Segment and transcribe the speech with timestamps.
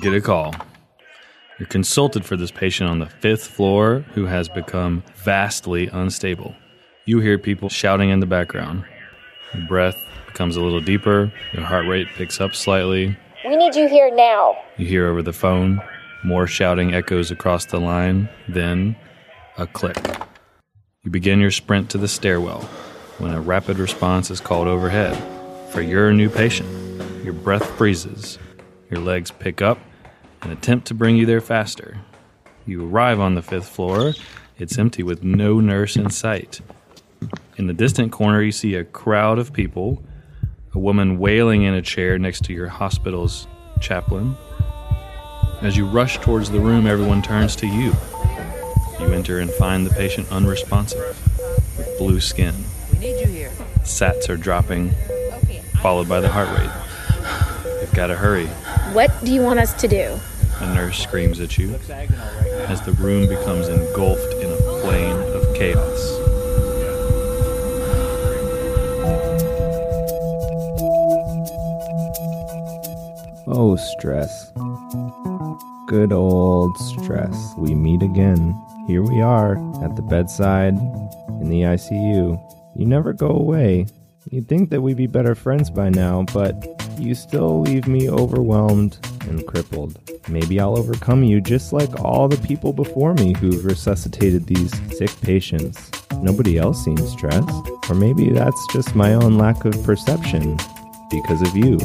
[0.00, 0.54] Get a call.
[1.58, 6.56] You're consulted for this patient on the fifth floor who has become vastly unstable.
[7.04, 8.84] You hear people shouting in the background.
[9.54, 13.16] Your breath becomes a little deeper, your heart rate picks up slightly.
[13.44, 14.56] We need you here now.
[14.76, 15.80] You hear over the phone,
[16.24, 18.96] more shouting echoes across the line, then
[19.58, 19.98] a click.
[21.04, 22.62] You begin your sprint to the stairwell
[23.18, 25.16] when a rapid response is called overhead.
[25.72, 26.68] For your new patient,
[27.24, 28.38] your breath freezes,
[28.92, 29.78] your legs pick up,
[30.42, 31.98] and attempt to bring you there faster.
[32.66, 34.12] You arrive on the fifth floor.
[34.58, 36.60] It's empty with no nurse in sight.
[37.56, 40.02] In the distant corner, you see a crowd of people,
[40.74, 43.46] a woman wailing in a chair next to your hospital's
[43.80, 44.36] chaplain.
[45.62, 47.94] As you rush towards the room, everyone turns to you.
[49.00, 51.00] You enter and find the patient unresponsive,
[51.78, 52.54] with blue skin.
[52.92, 53.50] We need you here.
[53.84, 54.90] Sats are dropping,
[55.80, 57.80] followed by the heart rate.
[57.80, 58.48] You've got to hurry.
[58.92, 60.20] What do you want us to do?
[60.60, 61.74] A nurse screams at you
[62.68, 65.98] as the room becomes engulfed in a plane of chaos.
[73.46, 74.52] Oh, stress.
[75.86, 77.54] Good old stress.
[77.56, 78.54] We meet again.
[78.86, 79.52] Here we are
[79.82, 80.74] at the bedside
[81.40, 82.76] in the ICU.
[82.76, 83.86] You never go away.
[84.30, 88.98] You'd think that we'd be better friends by now, but you still leave me overwhelmed
[89.22, 89.98] and crippled.
[90.28, 95.10] Maybe I'll overcome you just like all the people before me who've resuscitated these sick
[95.20, 95.90] patients.
[96.20, 97.50] Nobody else seems stressed.
[97.88, 100.56] Or maybe that's just my own lack of perception
[101.10, 101.78] because of you.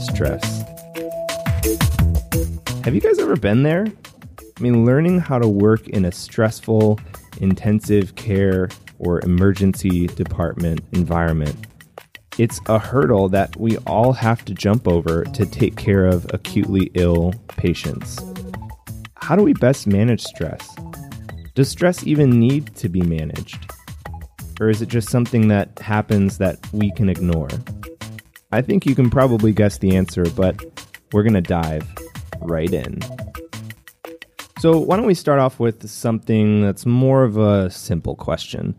[0.00, 0.62] Stress.
[2.84, 3.86] Have you guys ever been there?
[4.38, 6.98] I mean, learning how to work in a stressful,
[7.40, 11.56] intensive care or emergency department environment.
[12.38, 16.90] It's a hurdle that we all have to jump over to take care of acutely
[16.94, 18.18] ill patients.
[19.16, 20.66] How do we best manage stress?
[21.54, 23.70] Does stress even need to be managed?
[24.60, 27.48] Or is it just something that happens that we can ignore?
[28.52, 30.62] I think you can probably guess the answer, but
[31.12, 31.86] we're going to dive
[32.40, 33.00] right in.
[34.60, 38.74] So, why don't we start off with something that's more of a simple question?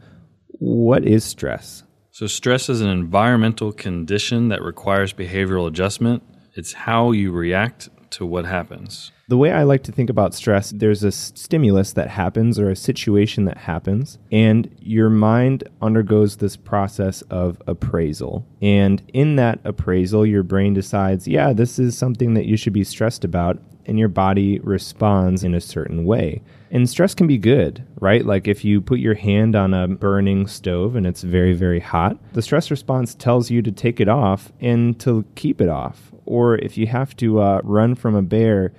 [0.47, 1.83] What is stress?
[2.21, 6.21] So, stress is an environmental condition that requires behavioral adjustment.
[6.53, 9.11] It's how you react to what happens.
[9.27, 12.75] The way I like to think about stress, there's a stimulus that happens or a
[12.75, 18.45] situation that happens, and your mind undergoes this process of appraisal.
[18.61, 22.83] And in that appraisal, your brain decides, yeah, this is something that you should be
[22.83, 23.57] stressed about,
[23.91, 26.41] and your body responds in a certain way.
[26.71, 28.25] And stress can be good, right?
[28.25, 32.17] Like if you put your hand on a burning stove and it's very, very hot,
[32.31, 36.13] the stress response tells you to take it off and to keep it off.
[36.25, 38.71] Or if you have to uh, run from a bear,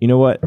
[0.00, 0.42] you know what?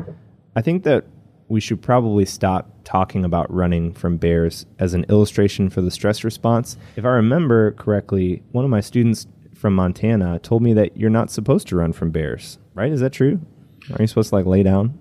[0.58, 1.06] I think that
[1.48, 6.26] we should probably stop talking about running from bears as an illustration for the stress
[6.26, 6.76] response.
[6.98, 11.32] If I remember correctly, one of my students from Montana told me that you're not
[11.32, 12.92] supposed to run from bears, right?
[12.92, 13.40] Is that true?
[13.90, 14.98] Aren't you supposed to like lay down?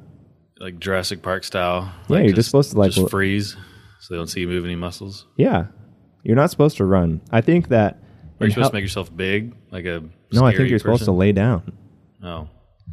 [0.59, 1.93] Like Jurassic Park style.
[2.09, 3.57] Yeah, like you're just supposed to, like, just freeze
[4.01, 5.27] so they don't see you move any muscles.
[5.37, 5.67] Yeah.
[6.23, 7.21] You're not supposed to run.
[7.31, 8.03] I think that.
[8.41, 10.03] Are you supposed hel- to make yourself big, like a
[10.33, 11.73] no, I think you're supposed to lay down.
[12.23, 12.49] Oh,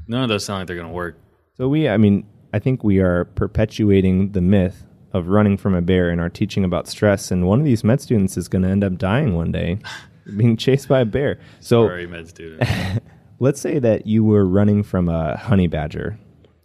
[0.08, 1.18] none of those sound like they're going to work.
[1.56, 5.81] So we, I mean, I think we are perpetuating the myth of running from a
[5.81, 7.31] bear in our teaching about stress.
[7.31, 9.80] And one of these med students is going to end up dying one day,
[10.38, 11.40] being chased by a bear.
[11.62, 12.69] So Sorry, med student.
[13.40, 16.18] let's say that you were running from a honey badger.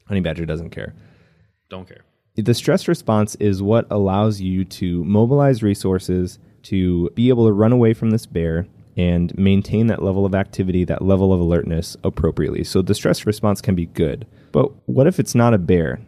[0.06, 0.94] Honey badger doesn't care.
[1.68, 2.02] don't care.
[2.36, 7.72] The stress response is what allows you to mobilize resources to be able to run
[7.72, 8.66] away from this bear
[8.96, 12.64] and maintain that level of activity, that level of alertness appropriately.
[12.64, 14.26] So the stress response can be good.
[14.50, 16.00] But what if it's not a bear?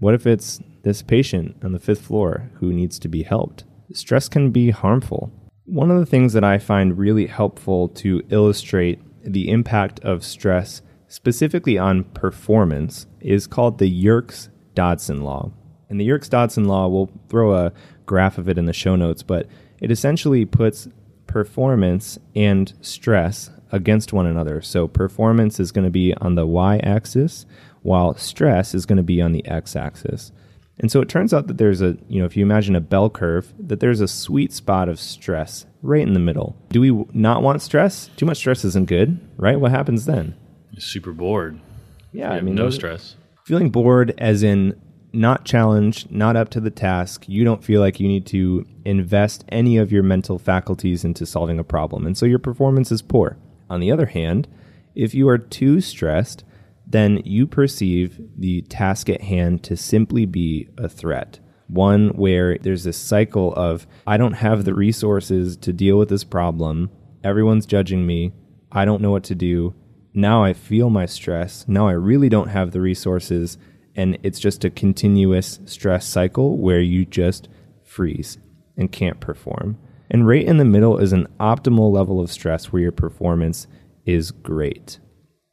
[0.00, 3.64] What if it's this patient on the fifth floor who needs to be helped?
[3.92, 5.32] Stress can be harmful.
[5.64, 9.00] One of the things that I find really helpful to illustrate
[9.32, 15.52] the impact of stress, specifically on performance, is called the Yerkes Dodson Law.
[15.88, 17.72] And the Yerkes Dodson Law, we'll throw a
[18.06, 19.46] graph of it in the show notes, but
[19.80, 20.88] it essentially puts
[21.26, 24.60] performance and stress against one another.
[24.60, 27.46] So performance is going to be on the y axis,
[27.82, 30.32] while stress is going to be on the x axis.
[30.80, 33.10] And so it turns out that there's a, you know, if you imagine a bell
[33.10, 36.56] curve, that there's a sweet spot of stress right in the middle.
[36.70, 38.10] Do we not want stress?
[38.16, 39.58] Too much stress isn't good, right?
[39.58, 40.36] What happens then?
[40.70, 41.60] You're super bored.
[42.12, 43.16] Yeah, I mean, no stress.
[43.44, 44.80] feeling bored as in
[45.12, 47.24] not challenged, not up to the task.
[47.28, 51.58] You don't feel like you need to invest any of your mental faculties into solving
[51.58, 52.06] a problem.
[52.06, 53.36] And so your performance is poor.
[53.70, 54.48] On the other hand,
[54.94, 56.44] if you are too stressed,
[56.90, 61.38] then you perceive the task at hand to simply be a threat.
[61.66, 66.24] One where there's this cycle of, I don't have the resources to deal with this
[66.24, 66.90] problem.
[67.22, 68.32] Everyone's judging me.
[68.72, 69.74] I don't know what to do.
[70.14, 71.66] Now I feel my stress.
[71.68, 73.58] Now I really don't have the resources.
[73.94, 77.48] And it's just a continuous stress cycle where you just
[77.84, 78.38] freeze
[78.78, 79.76] and can't perform.
[80.10, 83.66] And right in the middle is an optimal level of stress where your performance
[84.06, 85.00] is great.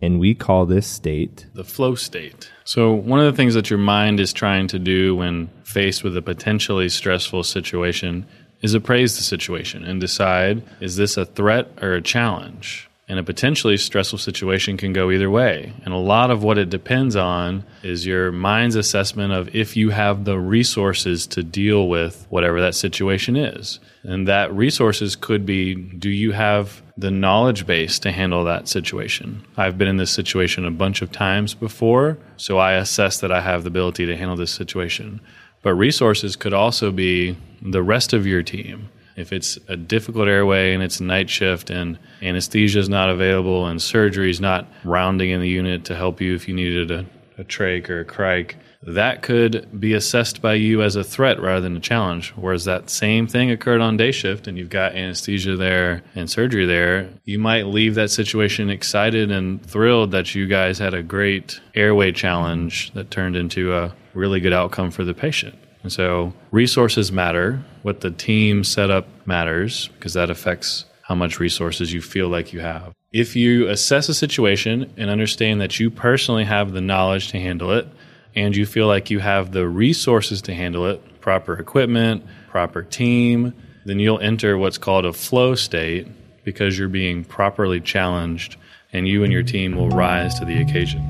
[0.01, 2.51] And we call this state the flow state.
[2.63, 6.17] So, one of the things that your mind is trying to do when faced with
[6.17, 8.25] a potentially stressful situation
[8.61, 12.89] is appraise the situation and decide is this a threat or a challenge?
[13.07, 15.73] And a potentially stressful situation can go either way.
[15.83, 19.91] And a lot of what it depends on is your mind's assessment of if you
[19.91, 23.79] have the resources to deal with whatever that situation is.
[24.01, 29.45] And that resources could be do you have the knowledge base to handle that situation?
[29.57, 33.41] I've been in this situation a bunch of times before, so I assess that I
[33.41, 35.21] have the ability to handle this situation.
[35.61, 40.73] But resources could also be the rest of your team if it's a difficult airway
[40.73, 45.39] and it's night shift and anesthesia is not available and surgery is not rounding in
[45.39, 47.05] the unit to help you if you needed a,
[47.37, 51.61] a trach or a cric, that could be assessed by you as a threat rather
[51.61, 52.31] than a challenge.
[52.35, 56.65] Whereas that same thing occurred on day shift and you've got anesthesia there and surgery
[56.65, 61.59] there, you might leave that situation excited and thrilled that you guys had a great
[61.73, 65.57] airway challenge that turned into a really good outcome for the patient.
[65.81, 67.63] And so resources matter.
[67.83, 72.59] What the team setup matters because that affects how much resources you feel like you
[72.59, 72.93] have.
[73.15, 77.71] If you assess a situation and understand that you personally have the knowledge to handle
[77.71, 77.87] it
[78.35, 83.53] and you feel like you have the resources to handle it, proper equipment, proper team,
[83.85, 86.09] then you'll enter what's called a flow state
[86.43, 88.57] because you're being properly challenged
[88.91, 91.01] and you and your team will rise to the occasion.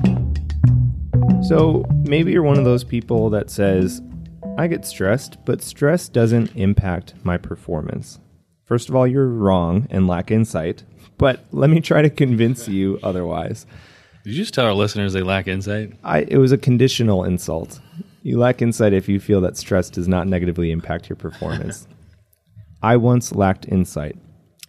[1.42, 4.00] So maybe you're one of those people that says,
[4.56, 8.20] I get stressed, but stress doesn't impact my performance.
[8.64, 10.84] First of all, you're wrong and lack insight,
[11.18, 13.66] but let me try to convince you otherwise.
[14.24, 15.92] Did you just tell our listeners they lack insight?
[16.02, 17.80] I, it was a conditional insult.
[18.22, 21.86] You lack insight if you feel that stress does not negatively impact your performance.
[22.82, 24.16] I once lacked insight,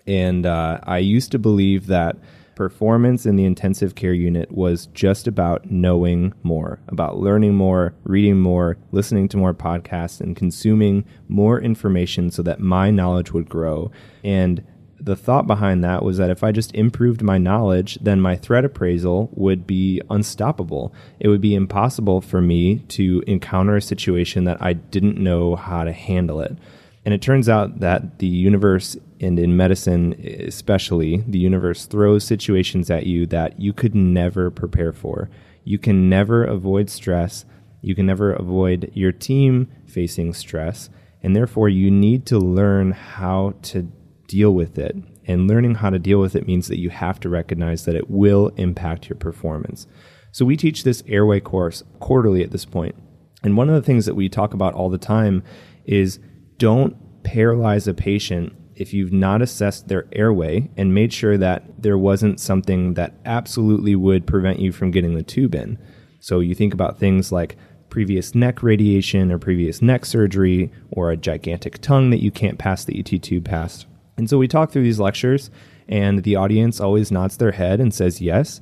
[0.06, 2.18] and uh, I used to believe that
[2.58, 8.40] performance in the intensive care unit was just about knowing more, about learning more, reading
[8.40, 13.92] more, listening to more podcasts, and consuming more information so that my knowledge would grow.
[14.24, 14.64] And
[15.08, 18.66] the thought behind that was that if I just improved my knowledge, then my threat
[18.66, 20.94] appraisal would be unstoppable.
[21.20, 25.86] It would be impossible for me to encounter a situation that I didn't know how
[25.86, 26.58] to handle it.
[27.06, 30.14] And it turns out that the universe, and in medicine
[30.46, 35.30] especially, the universe throws situations at you that you could never prepare for.
[35.64, 37.46] You can never avoid stress.
[37.82, 40.90] You can never avoid your team facing stress.
[41.24, 43.90] And therefore, you need to learn how to
[44.28, 44.96] deal with it.
[45.26, 48.10] And learning how to deal with it means that you have to recognize that it
[48.10, 49.88] will impact your performance.
[50.32, 52.96] So, we teach this airway course quarterly at this point.
[53.44, 55.44] And one of the things that we talk about all the time
[55.86, 56.20] is
[56.58, 61.98] don't paralyze a patient if you've not assessed their airway and made sure that there
[61.98, 65.78] wasn't something that absolutely would prevent you from getting the tube in.
[66.20, 67.58] So you think about things like
[67.90, 72.86] previous neck radiation or previous neck surgery or a gigantic tongue that you can't pass
[72.86, 73.88] the ET tube past.
[74.18, 75.50] And so we talk through these lectures
[75.88, 78.62] and the audience always nods their head and says yes.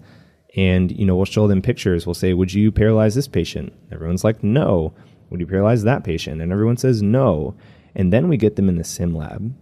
[0.55, 2.05] And you know, we'll show them pictures.
[2.05, 4.93] We'll say, "Would you paralyze this patient?" Everyone's like, "No."
[5.29, 6.41] Would you paralyze that patient?
[6.41, 7.55] And everyone says no.
[7.95, 9.53] And then we get them in the sim lab.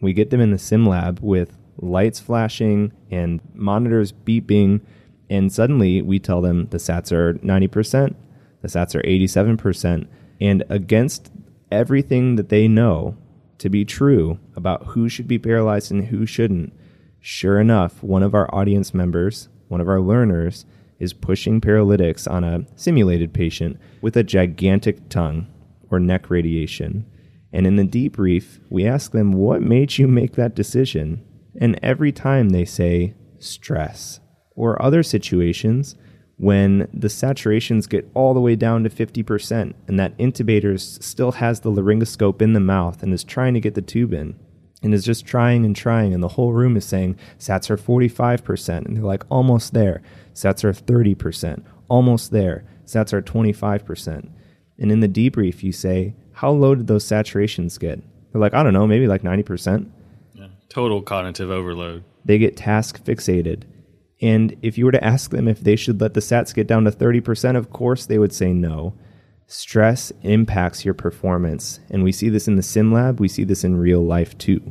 [0.00, 4.80] We get them in the sim lab with lights flashing and monitors beeping.
[5.30, 8.14] And suddenly we tell them the SATs are 90%,
[8.60, 10.06] the SATs are 87%.
[10.40, 11.30] And against
[11.70, 13.16] everything that they know
[13.62, 16.72] to be true about who should be paralyzed and who shouldn't,
[17.20, 20.66] sure enough, one of our audience members, one of our learners,
[20.98, 25.46] is pushing paralytics on a simulated patient with a gigantic tongue
[25.90, 27.06] or neck radiation.
[27.52, 31.24] And in the debrief, we ask them, What made you make that decision?
[31.60, 34.18] And every time they say, Stress.
[34.56, 35.94] Or other situations
[36.38, 41.60] when the saturations get all the way down to 50% and that intubator still has
[41.60, 44.34] the laryngoscope in the mouth and is trying to get the tube in
[44.82, 48.86] and is just trying and trying and the whole room is saying sats are 45%
[48.86, 50.02] and they're like almost there
[50.34, 54.28] sats are 30% almost there sats are 25%
[54.78, 58.02] and in the debrief you say how low did those saturations get?
[58.32, 59.88] They're like, I don't know, maybe like 90%.
[60.34, 60.48] Yeah.
[60.68, 62.04] Total cognitive overload.
[62.24, 63.62] They get task fixated.
[64.22, 66.84] And if you were to ask them if they should let the sats get down
[66.84, 68.94] to 30%, of course they would say no.
[69.48, 71.80] Stress impacts your performance.
[71.90, 74.62] And we see this in the sim lab, we see this in real life too.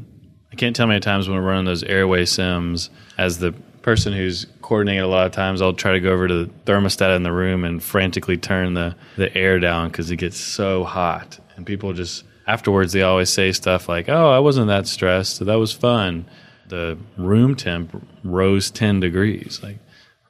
[0.51, 3.51] I can't tell how many times when we're running those airway sims, as the
[3.83, 7.15] person who's coordinating a lot of times, I'll try to go over to the thermostat
[7.15, 11.39] in the room and frantically turn the, the air down because it gets so hot.
[11.55, 15.37] And people just, afterwards, they always say stuff like, oh, I wasn't that stressed.
[15.37, 16.25] So that was fun.
[16.71, 19.59] The room temp rose 10 degrees.
[19.61, 19.77] Like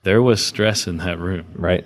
[0.02, 1.46] there was stress in that room.
[1.54, 1.86] Right.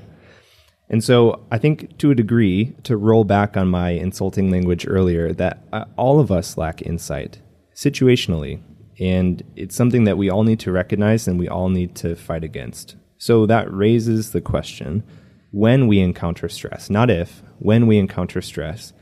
[0.89, 5.33] And so I think to a degree, to roll back on my insulting language earlier,
[5.33, 7.39] that uh, all of us lack insight
[7.75, 8.61] situationally.
[8.97, 12.45] And it's something that we all need to recognize and we all need to fight
[12.45, 12.95] against.
[13.17, 15.03] So that raises the question
[15.51, 18.93] when we encounter stress, not if, when we encounter stress,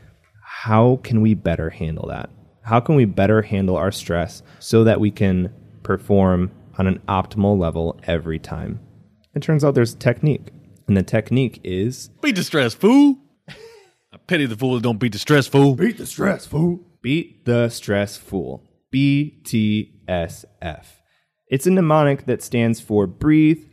[0.64, 2.32] how can we better handle that?
[2.64, 5.54] How can we better handle our stress so that we can
[5.84, 8.80] perform on an optimal level every time?
[9.36, 10.52] It turns out there's a technique.
[10.88, 13.18] And the technique is Beat the stress, fool.
[13.50, 15.76] I pity the fool that don't beat the stress, fool.
[15.76, 16.80] Beat the stress, fool.
[17.02, 18.64] Beat the stress, fool.
[18.94, 20.86] BTSF.
[21.48, 23.64] It's a mnemonic that stands for breathe,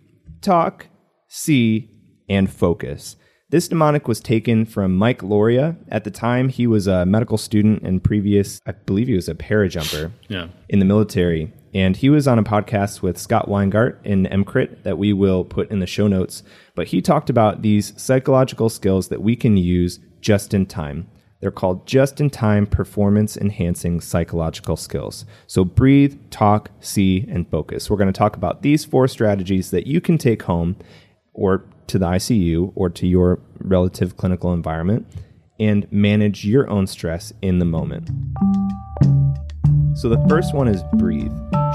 [0.40, 0.86] talk,
[1.28, 1.90] see,
[2.28, 3.16] and focus.
[3.50, 5.76] This mnemonic was taken from Mike Lauria.
[5.88, 9.34] At the time, he was a medical student and previous, I believe he was a
[9.34, 10.46] parajumper Yeah.
[10.68, 11.52] in the military.
[11.74, 15.68] And he was on a podcast with Scott Weingart in EMCrit that we will put
[15.70, 16.44] in the show notes.
[16.76, 21.08] But he talked about these psychological skills that we can use just in time.
[21.40, 25.24] They're called just in time performance enhancing psychological skills.
[25.48, 27.88] So breathe, talk, see, and focus.
[27.90, 30.76] We're going to talk about these four strategies that you can take home
[31.32, 35.06] or to the ICU or to your relative clinical environment
[35.58, 38.08] and manage your own stress in the moment.
[39.96, 41.32] So the first one is breathe.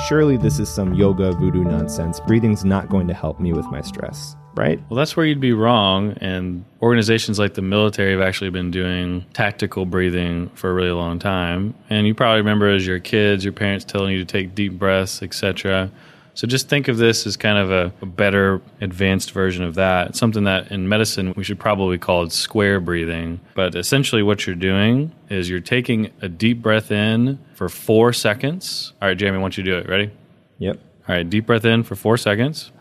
[0.08, 2.20] Surely this is some yoga voodoo nonsense.
[2.22, 4.82] Breathing's not going to help me with my stress, right?
[4.90, 6.14] Well, that's where you'd be wrong.
[6.22, 11.20] And organizations like the military have actually been doing tactical breathing for a really long
[11.20, 11.76] time.
[11.90, 15.22] And you probably remember as your kids, your parents telling you to take deep breaths,
[15.22, 15.92] etc.
[16.36, 20.10] So just think of this as kind of a, a better, advanced version of that.
[20.10, 23.40] It's something that in medicine we should probably call it square breathing.
[23.56, 28.92] But essentially, what you're doing is you're taking a deep breath in for four seconds.
[29.02, 29.88] All right, Jamie, I want you to do it.
[29.88, 30.12] Ready?
[30.60, 30.78] Yep.
[31.08, 32.72] All right, deep breath in for four seconds.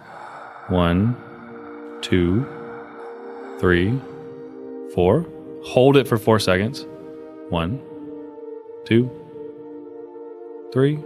[0.66, 1.16] One,
[2.02, 2.44] two,
[3.60, 4.00] three,
[4.94, 5.26] four.
[5.64, 6.86] Hold it for four seconds.
[7.50, 7.80] One,
[8.84, 9.08] two,
[10.72, 10.98] three,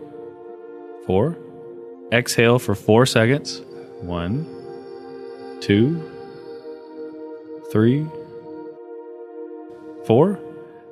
[1.06, 1.36] four.
[2.12, 3.62] Exhale for four seconds.
[4.00, 4.46] One,
[5.60, 6.00] two,
[7.70, 8.06] three,
[10.06, 10.40] four.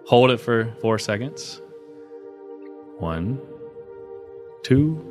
[0.06, 1.61] Hold it for four seconds.
[2.99, 3.40] One,
[4.62, 5.02] two,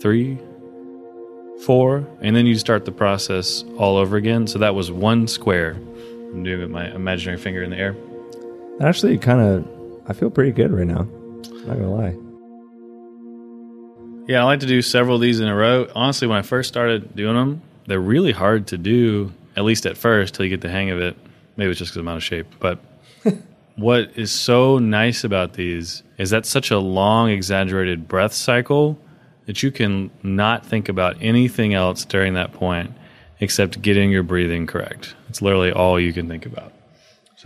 [0.00, 0.38] three,
[1.64, 4.46] four, and then you start the process all over again.
[4.46, 5.72] So that was one square.
[5.72, 7.96] I'm doing it with my imaginary finger in the air.
[8.80, 9.66] Actually, kind of,
[10.06, 11.08] I feel pretty good right now.
[11.66, 12.25] Not gonna lie.
[14.26, 15.88] Yeah, I like to do several of these in a row.
[15.94, 19.96] Honestly, when I first started doing them, they're really hard to do, at least at
[19.96, 21.16] first, till you get the hang of it.
[21.56, 22.46] Maybe it's just because I'm out of shape.
[22.58, 22.80] But
[23.76, 28.98] what is so nice about these is that such a long, exaggerated breath cycle
[29.46, 32.92] that you can not think about anything else during that point
[33.38, 35.14] except getting your breathing correct.
[35.28, 36.72] It's literally all you can think about.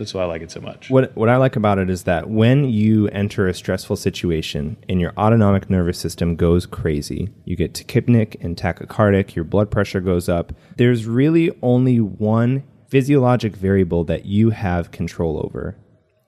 [0.01, 0.89] That's why I like it so much.
[0.89, 4.99] What what I like about it is that when you enter a stressful situation and
[4.99, 10.27] your autonomic nervous system goes crazy, you get tachypneic and tachycardic, your blood pressure goes
[10.27, 10.53] up.
[10.77, 15.77] There's really only one physiologic variable that you have control over,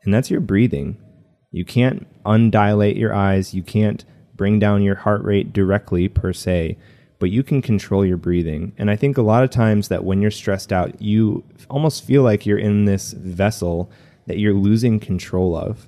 [0.04, 1.02] and that's your breathing.
[1.50, 6.78] You can't undilate your eyes, you can't bring down your heart rate directly per se,
[7.20, 8.74] but you can control your breathing.
[8.78, 12.24] And I think a lot of times that when you're stressed out, you almost feel
[12.24, 13.92] like you're in this vessel
[14.28, 15.88] that you're losing control of.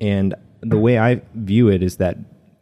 [0.00, 2.18] And the way I view it is that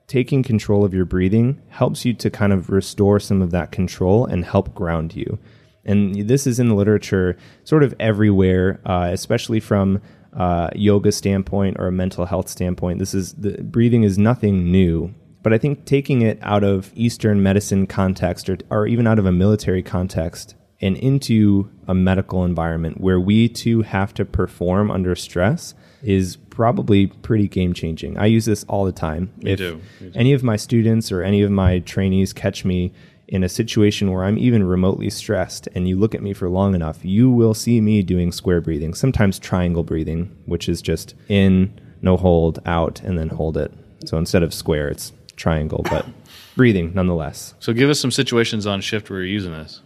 [0.06, 4.26] taking control of your breathing helps you to kind of restore some of that control
[4.26, 5.38] and help ground you.
[5.84, 10.00] And this is in the literature sort of everywhere, uh, especially from
[10.32, 12.98] uh, yoga standpoint or a mental health standpoint.
[12.98, 15.14] This is the breathing is nothing new.
[15.42, 19.26] But I think taking it out of Eastern medicine context or, or even out of
[19.26, 25.14] a military context and into a medical environment where we too have to perform under
[25.14, 28.18] stress is probably pretty game changing.
[28.18, 29.32] I use this all the time.
[29.36, 29.60] Me if.
[29.60, 30.12] Me too.
[30.14, 32.92] any of my students or any of my trainees catch me
[33.28, 36.74] in a situation where I'm even remotely stressed and you look at me for long
[36.74, 41.72] enough, you will see me doing square breathing, sometimes triangle breathing, which is just in,
[42.02, 43.72] no hold, out, and then hold it.
[44.04, 45.84] So instead of square, it's triangle.
[45.88, 46.06] But
[46.56, 47.54] breathing nonetheless.
[47.60, 49.80] So give us some situations on shift where you're using this.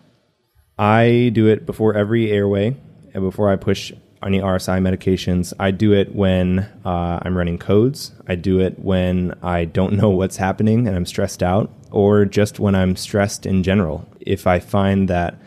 [0.79, 2.77] I do it before every airway
[3.15, 5.53] and before I push any RSI medications.
[5.59, 8.13] I do it when uh, I'm running codes.
[8.27, 12.59] I do it when I don't know what's happening and I'm stressed out, or just
[12.59, 14.07] when I'm stressed in general.
[14.21, 15.39] If I find that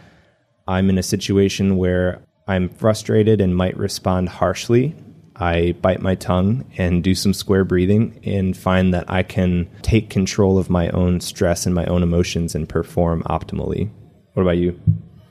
[0.67, 4.95] I'm in a situation where I'm frustrated and might respond harshly,
[5.39, 10.09] I bite my tongue and do some square breathing and find that I can take
[10.09, 13.89] control of my own stress and my own emotions and perform optimally.
[14.33, 14.79] What about you?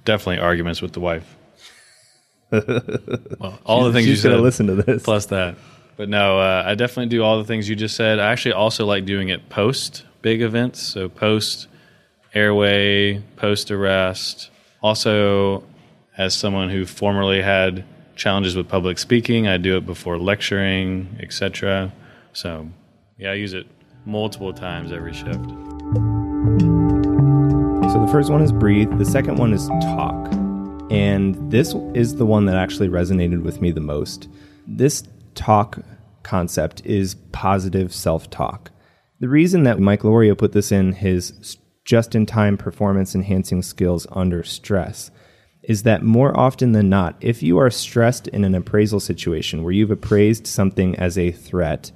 [0.04, 1.36] Definitely arguments with the wife.
[2.50, 4.30] well, all the things She's you said.
[4.30, 5.02] gonna listen to this.
[5.02, 5.56] Plus that.
[5.98, 8.18] But no, uh, I definitely do all the things you just said.
[8.18, 10.80] I actually also like doing it post big events.
[10.80, 11.66] So post
[12.34, 14.50] airway, post arrest.
[14.80, 15.64] Also,
[16.16, 17.84] as someone who formerly had
[18.18, 21.92] challenges with public speaking, I do it before lecturing, etc.
[22.32, 22.68] So
[23.16, 23.66] yeah, I use it
[24.04, 25.48] multiple times every shift.
[27.92, 30.32] So the first one is breathe, the second one is talk.
[30.90, 34.28] And this is the one that actually resonated with me the most.
[34.66, 35.78] This talk
[36.22, 38.70] concept is positive self talk.
[39.20, 44.06] The reason that Mike Lauria put this in his just in time performance enhancing skills
[44.12, 45.10] under stress
[45.68, 49.72] is that more often than not, if you are stressed in an appraisal situation where
[49.72, 51.92] you've appraised something as a threat,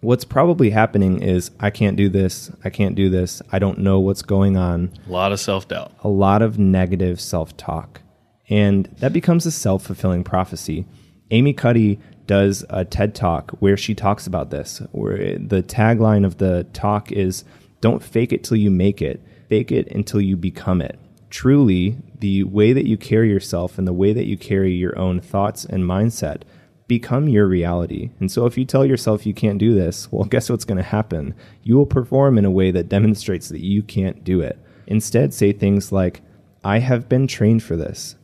[0.00, 4.00] what's probably happening is I can't do this, I can't do this, I don't know
[4.00, 5.92] what's going on A lot of self doubt.
[6.02, 8.02] a lot of negative self talk.
[8.50, 10.84] And that becomes a self fulfilling prophecy.
[11.30, 16.38] Amy Cuddy does a TED talk where she talks about this, where the tagline of
[16.38, 17.44] the talk is
[17.80, 20.98] Don't fake it till you make it, fake it until you become it.
[21.30, 25.20] Truly, the way that you carry yourself and the way that you carry your own
[25.20, 26.42] thoughts and mindset
[26.88, 28.10] become your reality.
[28.20, 30.84] And so if you tell yourself you can't do this, well, guess what's going to
[30.84, 31.34] happen?
[31.62, 34.58] You will perform in a way that demonstrates that you can't do it.
[34.86, 36.22] Instead, say things like,
[36.64, 38.16] I have been trained for this.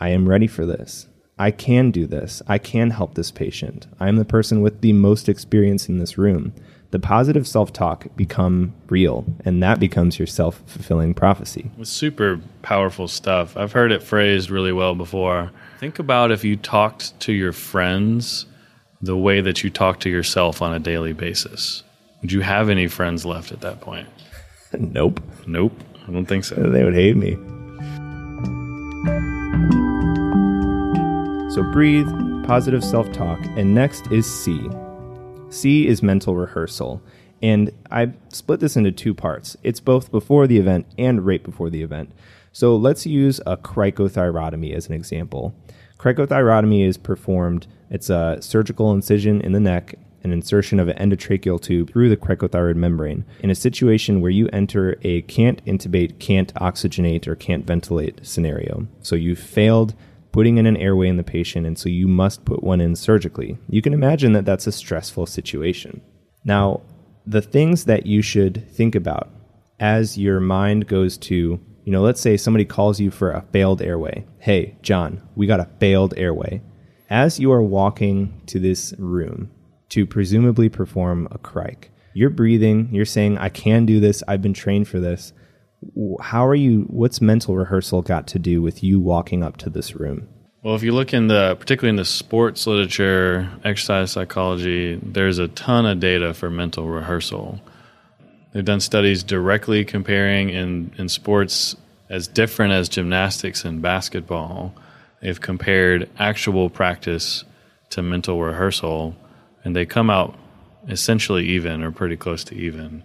[0.00, 1.08] I am ready for this.
[1.38, 2.42] I can do this.
[2.48, 3.86] I can help this patient.
[4.00, 6.52] I am the person with the most experience in this room.
[6.90, 11.70] The positive self talk become real, and that becomes your self fulfilling prophecy.
[11.78, 13.56] It's super powerful stuff.
[13.56, 15.50] I've heard it phrased really well before.
[15.80, 18.46] Think about if you talked to your friends
[19.02, 21.82] the way that you talk to yourself on a daily basis.
[22.22, 24.08] Would you have any friends left at that point?
[24.78, 25.20] nope.
[25.46, 26.54] Nope, I don't think so.
[26.56, 27.34] They would hate me.
[31.50, 32.08] So breathe,
[32.44, 34.70] positive self talk, and next is C.
[35.50, 37.02] C is mental rehearsal.
[37.42, 39.56] And I split this into two parts.
[39.62, 42.12] It's both before the event and right before the event.
[42.52, 45.54] So let's use a cricothyrotomy as an example.
[45.98, 51.60] Cricothyrotomy is performed, it's a surgical incision in the neck, an insertion of an endotracheal
[51.60, 56.52] tube through the cricothyroid membrane in a situation where you enter a can't intubate, can't
[56.54, 58.86] oxygenate, or can't ventilate scenario.
[59.02, 59.94] So you failed
[60.32, 63.58] putting in an airway in the patient, and so you must put one in surgically.
[63.68, 66.00] You can imagine that that's a stressful situation.
[66.44, 66.82] Now,
[67.26, 69.30] the things that you should think about
[69.80, 73.82] as your mind goes to, you know, let's say somebody calls you for a failed
[73.82, 74.26] airway.
[74.38, 76.62] Hey, John, we got a failed airway.
[77.10, 79.50] As you are walking to this room
[79.90, 84.54] to presumably perform a cric, you're breathing, you're saying, I can do this, I've been
[84.54, 85.32] trained for this
[86.20, 89.94] how are you what's mental rehearsal got to do with you walking up to this
[89.94, 90.28] room
[90.62, 95.46] Well, if you look in the, particularly in the sports literature, exercise psychology, there's a
[95.48, 97.60] ton of data for mental rehearsal.
[98.52, 101.76] They've done studies directly comparing in, in sports
[102.10, 104.74] as different as gymnastics and basketball.
[105.20, 107.44] They've compared actual practice
[107.90, 109.14] to mental rehearsal,
[109.62, 110.36] and they come out
[110.88, 113.04] essentially even or pretty close to even.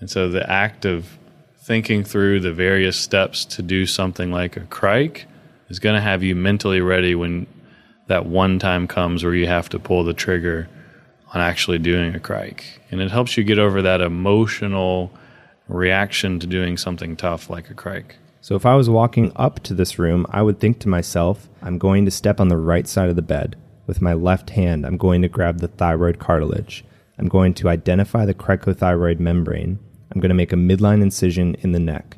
[0.00, 1.18] And so the act of
[1.60, 5.26] thinking through the various steps to do something like a cric
[5.68, 7.46] is going to have you mentally ready when
[8.06, 10.68] that one time comes where you have to pull the trigger
[11.32, 12.80] on actually doing a cric.
[12.90, 15.12] And it helps you get over that emotional
[15.68, 18.16] reaction to doing something tough like a cric.
[18.40, 21.78] so if i was walking up to this room i would think to myself i'm
[21.78, 23.54] going to step on the right side of the bed
[23.86, 26.84] with my left hand i'm going to grab the thyroid cartilage
[27.18, 29.78] i'm going to identify the cricothyroid membrane
[30.10, 32.16] i'm going to make a midline incision in the neck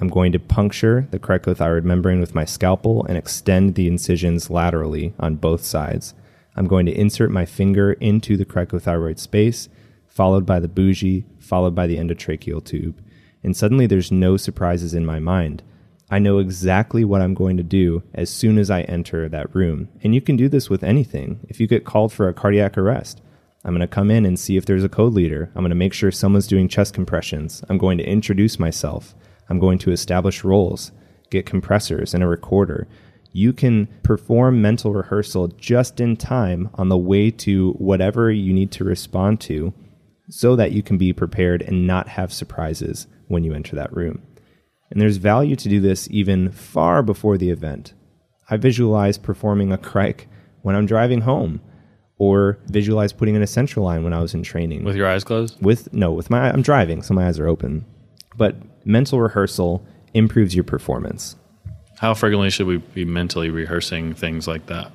[0.00, 5.14] i'm going to puncture the cricothyroid membrane with my scalpel and extend the incisions laterally
[5.18, 6.14] on both sides
[6.56, 9.68] i'm going to insert my finger into the cricothyroid space
[10.14, 13.02] followed by the bougie, followed by the endotracheal tube.
[13.42, 15.64] And suddenly there's no surprises in my mind.
[16.08, 19.88] I know exactly what I'm going to do as soon as I enter that room.
[20.04, 21.40] And you can do this with anything.
[21.48, 23.20] If you get called for a cardiac arrest,
[23.64, 25.50] I'm going to come in and see if there's a code leader.
[25.54, 27.64] I'm going to make sure someone's doing chest compressions.
[27.68, 29.14] I'm going to introduce myself.
[29.48, 30.92] I'm going to establish roles,
[31.30, 32.86] get compressors and a recorder.
[33.32, 38.70] You can perform mental rehearsal just in time on the way to whatever you need
[38.72, 39.72] to respond to
[40.28, 44.22] so that you can be prepared and not have surprises when you enter that room.
[44.90, 47.94] And there's value to do this even far before the event.
[48.50, 50.28] I visualize performing a cric
[50.62, 51.60] when I'm driving home
[52.24, 54.82] or visualize putting in a central line when I was in training.
[54.84, 55.60] With your eyes closed?
[55.60, 57.84] With no, with my I'm driving, so my eyes are open.
[58.36, 58.56] But
[58.86, 59.84] mental rehearsal
[60.14, 61.36] improves your performance.
[61.98, 64.90] How frequently should we be mentally rehearsing things like that?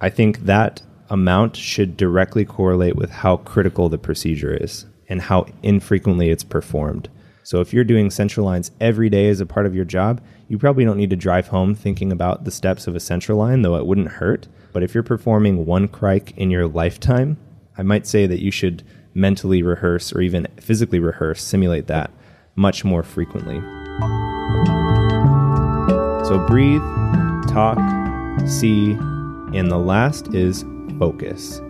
[0.00, 5.46] I think that amount should directly correlate with how critical the procedure is and how
[5.62, 7.08] infrequently it's performed.
[7.46, 10.58] So if you're doing central lines every day as a part of your job, you
[10.58, 13.76] probably don't need to drive home thinking about the steps of a central line, though
[13.76, 14.48] it wouldn't hurt.
[14.72, 17.38] But if you're performing one cric in your lifetime,
[17.78, 18.82] I might say that you should
[19.14, 22.10] mentally rehearse or even physically rehearse, simulate that
[22.56, 23.60] much more frequently.
[26.26, 26.82] So breathe,
[27.46, 27.78] talk,
[28.48, 28.90] see,
[29.54, 30.64] and the last is
[30.98, 31.60] focus.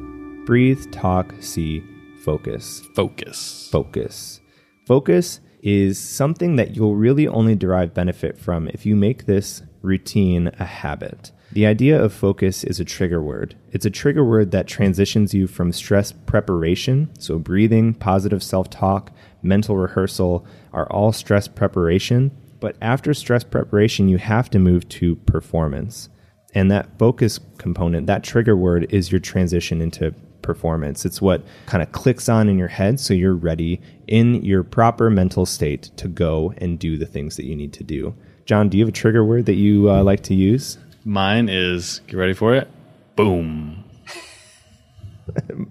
[0.47, 1.85] Breathe, talk, see,
[2.25, 2.81] focus.
[2.95, 3.69] Focus.
[3.71, 4.41] Focus.
[4.87, 10.51] Focus is something that you'll really only derive benefit from if you make this routine
[10.59, 11.33] a habit.
[11.53, 13.57] The idea of focus is a trigger word.
[13.71, 19.13] It's a trigger word that transitions you from stress preparation, so breathing, positive self talk,
[19.43, 22.31] mental rehearsal are all stress preparation.
[22.59, 26.09] But after stress preparation, you have to move to performance.
[26.55, 31.05] And that focus component, that trigger word, is your transition into performance.
[31.05, 35.11] It's what kind of clicks on in your head so you're ready in your proper
[35.11, 38.15] mental state to go and do the things that you need to do.
[38.45, 40.79] John, do you have a trigger word that you uh, like to use?
[41.05, 42.69] Mine is, get ready for it?
[43.17, 43.85] Boom.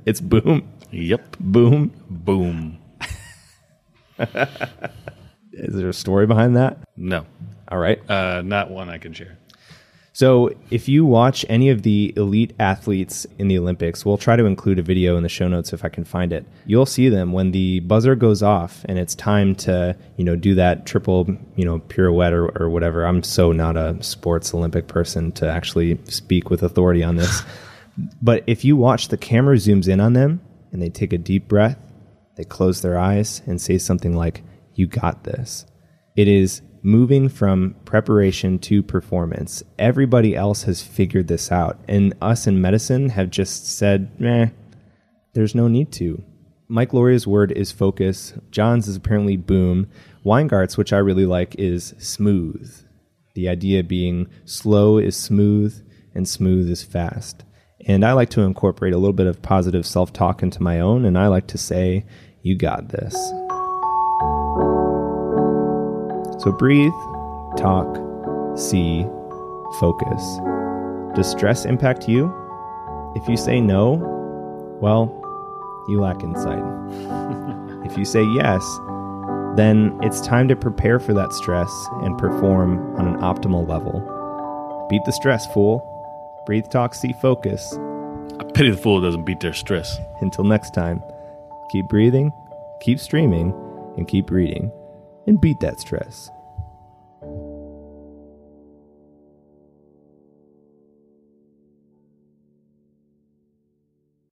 [0.05, 1.37] It's boom, Yep.
[1.39, 1.91] boom.
[2.09, 2.77] Boom.
[5.53, 6.77] Is there a story behind that?
[6.97, 7.25] No.
[7.69, 7.99] All right.
[8.09, 9.37] Uh, not one I can share.
[10.15, 14.45] So, if you watch any of the elite athletes in the Olympics, we'll try to
[14.45, 16.45] include a video in the show notes if I can find it.
[16.65, 20.55] You'll see them when the buzzer goes off and it's time to, you know, do
[20.55, 23.05] that triple, you know, pirouette or, or whatever.
[23.05, 27.43] I'm so not a sports Olympic person to actually speak with authority on this.
[28.21, 30.39] but if you watch, the camera zooms in on them
[30.71, 31.77] and they take a deep breath,
[32.37, 34.43] they close their eyes and say something like,
[34.75, 35.65] You got this.
[36.15, 39.63] It is moving from preparation to performance.
[39.79, 44.49] Everybody else has figured this out, and us in medicine have just said, "Meh,
[45.33, 46.23] there's no need to."
[46.67, 48.33] Mike Lauria's word is focus.
[48.51, 49.87] John's is apparently boom.
[50.23, 52.71] Weingart's, which I really like, is smooth.
[53.33, 55.75] The idea being slow is smooth
[56.13, 57.43] and smooth is fast.
[57.87, 61.03] And I like to incorporate a little bit of positive self talk into my own,
[61.05, 62.05] and I like to say,
[62.41, 63.15] You got this.
[66.45, 66.93] So breathe,
[67.57, 67.87] talk,
[68.55, 69.01] see,
[69.79, 70.21] focus.
[71.15, 72.31] Does stress impact you?
[73.15, 73.93] If you say no,
[74.79, 75.09] well,
[75.89, 76.61] you lack insight.
[77.83, 78.63] if you say yes,
[79.55, 81.71] then it's time to prepare for that stress
[82.03, 83.99] and perform on an optimal level.
[84.87, 85.81] Beat the stress, fool.
[86.45, 87.75] Breathe, talk, see, focus.
[88.39, 89.97] I pity the fool who doesn't beat their stress.
[90.21, 91.01] Until next time,
[91.71, 92.31] keep breathing,
[92.81, 93.51] keep streaming,
[93.97, 94.71] and keep reading,
[95.25, 96.29] and beat that stress.